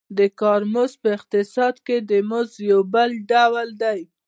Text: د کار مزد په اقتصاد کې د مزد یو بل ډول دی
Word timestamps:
د 0.17 0.19
کار 0.39 0.61
مزد 0.73 0.95
په 1.03 1.09
اقتصاد 1.17 1.75
کې 1.85 1.97
د 2.09 2.11
مزد 2.29 2.55
یو 2.71 2.81
بل 2.93 3.09
ډول 3.31 3.69
دی 3.81 3.99